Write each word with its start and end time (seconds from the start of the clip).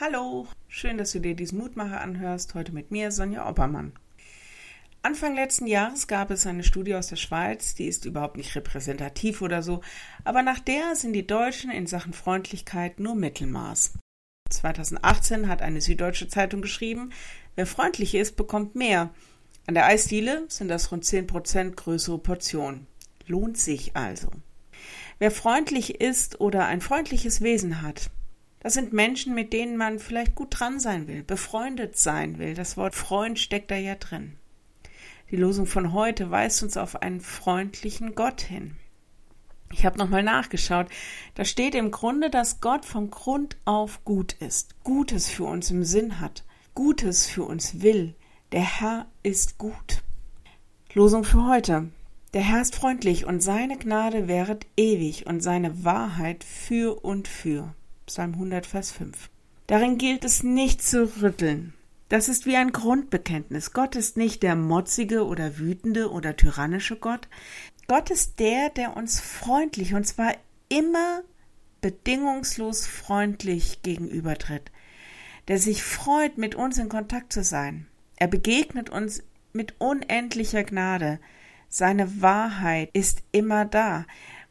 Hallo, 0.00 0.46
schön, 0.68 0.96
dass 0.96 1.10
du 1.10 1.18
dir 1.18 1.34
diesen 1.34 1.58
Mutmacher 1.58 2.00
anhörst. 2.00 2.54
Heute 2.54 2.70
mit 2.70 2.92
mir, 2.92 3.10
Sonja 3.10 3.48
Oppermann. 3.48 3.92
Anfang 5.02 5.34
letzten 5.34 5.66
Jahres 5.66 6.06
gab 6.06 6.30
es 6.30 6.46
eine 6.46 6.62
Studie 6.62 6.94
aus 6.94 7.08
der 7.08 7.16
Schweiz, 7.16 7.74
die 7.74 7.86
ist 7.86 8.04
überhaupt 8.04 8.36
nicht 8.36 8.54
repräsentativ 8.54 9.42
oder 9.42 9.60
so, 9.60 9.80
aber 10.22 10.42
nach 10.44 10.60
der 10.60 10.94
sind 10.94 11.14
die 11.14 11.26
Deutschen 11.26 11.72
in 11.72 11.88
Sachen 11.88 12.12
Freundlichkeit 12.12 13.00
nur 13.00 13.16
Mittelmaß. 13.16 13.94
2018 14.50 15.48
hat 15.48 15.62
eine 15.62 15.80
süddeutsche 15.80 16.28
Zeitung 16.28 16.62
geschrieben, 16.62 17.10
wer 17.56 17.66
freundlich 17.66 18.14
ist, 18.14 18.36
bekommt 18.36 18.76
mehr. 18.76 19.10
An 19.66 19.74
der 19.74 19.86
Eisdiele 19.86 20.44
sind 20.46 20.68
das 20.68 20.92
rund 20.92 21.02
10% 21.02 21.72
größere 21.72 22.18
Portionen. 22.18 22.86
Lohnt 23.26 23.58
sich 23.58 23.96
also. 23.96 24.30
Wer 25.18 25.32
freundlich 25.32 26.00
ist 26.00 26.40
oder 26.40 26.66
ein 26.66 26.82
freundliches 26.82 27.40
Wesen 27.40 27.82
hat, 27.82 28.12
das 28.60 28.74
sind 28.74 28.92
Menschen, 28.92 29.34
mit 29.34 29.52
denen 29.52 29.76
man 29.76 29.98
vielleicht 29.98 30.34
gut 30.34 30.58
dran 30.58 30.80
sein 30.80 31.06
will, 31.06 31.22
befreundet 31.22 31.96
sein 31.96 32.38
will. 32.38 32.54
Das 32.54 32.76
Wort 32.76 32.94
Freund 32.94 33.38
steckt 33.38 33.70
da 33.70 33.76
ja 33.76 33.94
drin. 33.94 34.36
Die 35.30 35.36
Losung 35.36 35.66
von 35.66 35.92
heute 35.92 36.30
weist 36.30 36.62
uns 36.62 36.76
auf 36.76 37.02
einen 37.02 37.20
freundlichen 37.20 38.14
Gott 38.14 38.40
hin. 38.40 38.76
Ich 39.72 39.84
habe 39.84 39.98
nochmal 39.98 40.22
nachgeschaut. 40.22 40.86
Da 41.34 41.44
steht 41.44 41.74
im 41.74 41.90
Grunde, 41.90 42.30
dass 42.30 42.60
Gott 42.60 42.84
von 42.84 43.10
Grund 43.10 43.56
auf 43.64 44.04
gut 44.04 44.32
ist, 44.34 44.82
Gutes 44.82 45.28
für 45.28 45.44
uns 45.44 45.70
im 45.70 45.84
Sinn 45.84 46.20
hat, 46.20 46.44
Gutes 46.74 47.26
für 47.26 47.44
uns 47.44 47.82
will. 47.82 48.14
Der 48.52 48.62
Herr 48.62 49.06
ist 49.22 49.58
gut. 49.58 50.02
Losung 50.94 51.24
für 51.24 51.46
heute. 51.46 51.90
Der 52.32 52.42
Herr 52.42 52.62
ist 52.62 52.74
freundlich 52.74 53.26
und 53.26 53.42
seine 53.42 53.76
Gnade 53.76 54.26
währet 54.26 54.66
ewig 54.76 55.26
und 55.26 55.42
seine 55.42 55.84
Wahrheit 55.84 56.44
für 56.44 57.04
und 57.04 57.28
für. 57.28 57.74
Psalm 58.08 58.32
100, 58.32 58.64
Vers 58.64 58.90
5. 58.90 59.28
Darin 59.66 59.98
gilt 59.98 60.24
es 60.24 60.42
nicht 60.42 60.82
zu 60.82 61.04
rütteln. 61.20 61.74
Das 62.08 62.30
ist 62.30 62.46
wie 62.46 62.56
ein 62.56 62.72
Grundbekenntnis. 62.72 63.74
Gott 63.74 63.96
ist 63.96 64.16
nicht 64.16 64.42
der 64.42 64.56
motzige 64.56 65.26
oder 65.26 65.58
wütende 65.58 66.10
oder 66.10 66.34
tyrannische 66.34 66.96
Gott. 66.96 67.28
Gott 67.86 68.10
ist 68.10 68.38
der, 68.40 68.70
der 68.70 68.96
uns 68.96 69.20
freundlich, 69.20 69.92
und 69.92 70.06
zwar 70.06 70.34
immer 70.70 71.20
bedingungslos 71.82 72.86
freundlich 72.86 73.82
gegenübertritt, 73.82 74.72
der 75.48 75.58
sich 75.58 75.82
freut, 75.82 76.38
mit 76.38 76.54
uns 76.54 76.78
in 76.78 76.88
Kontakt 76.88 77.30
zu 77.30 77.44
sein. 77.44 77.86
Er 78.16 78.26
begegnet 78.26 78.88
uns 78.88 79.22
mit 79.52 79.74
unendlicher 79.78 80.64
Gnade. 80.64 81.20
Seine 81.68 82.22
Wahrheit 82.22 82.88
ist 82.94 83.22
immer 83.32 83.66
da 83.66 84.06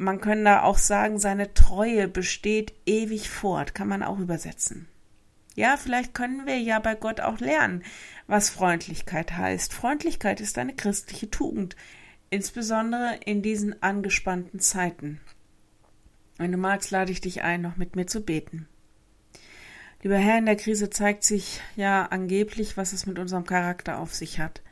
man 0.00 0.20
könnte 0.20 0.44
da 0.44 0.62
auch 0.62 0.78
sagen, 0.78 1.18
seine 1.18 1.52
Treue 1.52 2.08
besteht 2.08 2.72
ewig 2.86 3.28
fort, 3.28 3.74
kann 3.74 3.86
man 3.86 4.02
auch 4.02 4.18
übersetzen. 4.18 4.88
Ja, 5.56 5.76
vielleicht 5.76 6.14
können 6.14 6.46
wir 6.46 6.58
ja 6.58 6.78
bei 6.78 6.94
Gott 6.94 7.20
auch 7.20 7.38
lernen, 7.38 7.84
was 8.26 8.48
Freundlichkeit 8.48 9.36
heißt. 9.36 9.74
Freundlichkeit 9.74 10.40
ist 10.40 10.56
eine 10.56 10.74
christliche 10.74 11.30
Tugend, 11.30 11.76
insbesondere 12.30 13.18
in 13.26 13.42
diesen 13.42 13.82
angespannten 13.82 14.58
Zeiten. 14.58 15.20
Wenn 16.38 16.52
du 16.52 16.56
magst, 16.56 16.90
lade 16.90 17.12
ich 17.12 17.20
dich 17.20 17.42
ein, 17.42 17.60
noch 17.60 17.76
mit 17.76 17.94
mir 17.94 18.06
zu 18.06 18.24
beten. 18.24 18.68
Lieber 20.02 20.16
Herr, 20.16 20.38
in 20.38 20.46
der 20.46 20.56
Krise 20.56 20.88
zeigt 20.88 21.24
sich 21.24 21.60
ja 21.76 22.06
angeblich, 22.06 22.78
was 22.78 22.94
es 22.94 23.04
mit 23.04 23.18
unserem 23.18 23.44
Charakter 23.44 23.98
auf 23.98 24.14
sich 24.14 24.40
hat. 24.40 24.62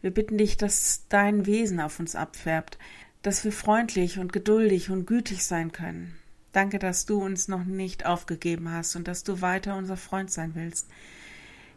Wir 0.00 0.10
bitten 0.10 0.38
dich, 0.38 0.56
dass 0.56 1.04
dein 1.08 1.46
Wesen 1.46 1.78
auf 1.78 2.00
uns 2.00 2.16
abfärbt, 2.16 2.78
dass 3.22 3.44
wir 3.44 3.52
freundlich 3.52 4.18
und 4.18 4.32
geduldig 4.32 4.90
und 4.90 5.06
gütig 5.06 5.44
sein 5.44 5.72
können. 5.72 6.16
Danke, 6.52 6.78
dass 6.78 7.06
du 7.06 7.22
uns 7.22 7.48
noch 7.48 7.64
nicht 7.64 8.06
aufgegeben 8.06 8.70
hast 8.70 8.96
und 8.96 9.06
dass 9.06 9.22
du 9.22 9.40
weiter 9.40 9.76
unser 9.76 9.96
Freund 9.96 10.30
sein 10.30 10.54
willst. 10.54 10.88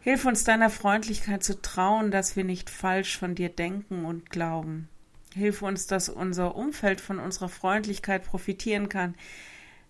Hilf 0.00 0.24
uns 0.24 0.44
deiner 0.44 0.70
Freundlichkeit 0.70 1.44
zu 1.44 1.60
trauen, 1.60 2.10
dass 2.10 2.36
wir 2.36 2.44
nicht 2.44 2.70
falsch 2.70 3.18
von 3.18 3.34
dir 3.34 3.48
denken 3.48 4.04
und 4.04 4.30
glauben. 4.30 4.88
Hilf 5.34 5.62
uns, 5.62 5.86
dass 5.86 6.08
unser 6.08 6.56
Umfeld 6.56 7.00
von 7.00 7.18
unserer 7.18 7.48
Freundlichkeit 7.48 8.24
profitieren 8.24 8.88
kann, 8.88 9.14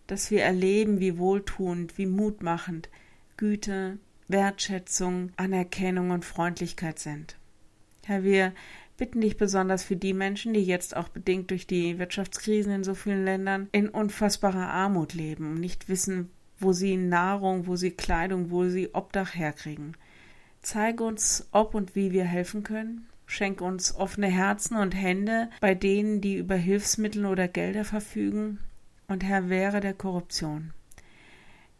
dass 0.07 0.31
wir 0.31 0.43
erleben, 0.43 1.01
wie 1.01 1.19
wohltuend, 1.19 1.97
wie 1.97 2.07
mutmachend 2.07 2.89
Güte, 3.37 3.99
Wertschätzung, 4.29 5.33
Anerkennung 5.37 6.11
und 6.11 6.25
Freundlichkeit 6.25 6.99
sind. 6.99 7.37
Herr, 8.05 8.25
wir 8.25 8.53
bitten 8.97 9.21
dich 9.21 9.37
besonders 9.37 9.83
für 9.83 9.97
die 9.97 10.13
Menschen, 10.15 10.53
die 10.55 10.65
jetzt 10.65 10.97
auch 10.97 11.09
bedingt 11.09 11.51
durch 11.51 11.67
die 11.67 11.99
Wirtschaftskrisen 11.99 12.73
in 12.73 12.85
so 12.85 12.95
vielen 12.95 13.25
Ländern 13.25 13.69
in 13.73 13.89
unfassbarer 13.89 14.69
Armut 14.69 15.15
leben 15.15 15.53
und 15.53 15.61
nicht 15.61 15.89
wissen, 15.89 16.31
wo 16.59 16.73
sie 16.73 16.97
Nahrung, 16.97 17.67
wo 17.67 17.77
sie 17.77 17.91
Kleidung, 17.91 18.51
wo 18.51 18.69
sie 18.69 18.95
Obdach 18.95 19.35
herkriegen. 19.35 19.97
Zeige 20.63 21.03
uns, 21.03 21.49
ob 21.51 21.75
und 21.75 21.97
wie 21.97 22.13
wir 22.13 22.25
helfen 22.25 22.63
können. 22.63 23.07
Schenk 23.27 23.61
uns 23.61 23.95
offene 23.95 24.29
Herzen 24.29 24.77
und 24.77 24.95
Hände 24.95 25.49
bei 25.61 25.75
denen, 25.75 26.21
die 26.21 26.37
über 26.37 26.55
Hilfsmittel 26.55 27.27
oder 27.27 27.49
Gelder 27.49 27.85
verfügen. 27.85 28.59
Und 29.09 29.25
Herr, 29.25 29.49
wehre 29.49 29.81
der 29.81 29.95
Korruption. 29.95 30.73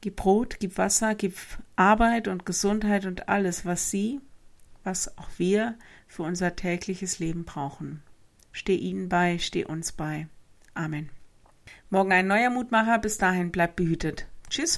Gib 0.01 0.17
Brot, 0.17 0.57
gib 0.59 0.79
Wasser, 0.79 1.15
gib 1.15 1.37
Arbeit 1.77 2.27
und 2.27 2.45
Gesundheit 2.45 3.07
und 3.07 3.29
alles, 3.29 3.65
was 3.65 3.91
sie, 3.91 4.21
was 4.85 5.17
auch 5.19 5.29
wir 5.39 5.77
für 6.07 6.23
unser 6.23 6.57
tägliches 6.57 7.19
Leben 7.19 7.45
brauchen. 7.45 8.03
Steh 8.53 8.77
ihnen 8.77 9.09
bei, 9.09 9.39
steh 9.39 9.65
uns 9.65 9.93
bei. 9.93 10.29
Amen. 10.75 11.11
Morgen 11.91 12.13
ein 12.13 12.27
neuer 12.27 12.51
Mutmacher. 12.51 12.99
Bis 12.99 13.19
dahin 13.19 13.51
bleibt 13.51 13.77
behütet. 13.77 14.27
Tschüss. 14.49 14.71